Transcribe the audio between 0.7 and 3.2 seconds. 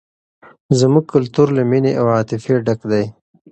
زموږ کلتور له مینې او عاطفې ډک دی.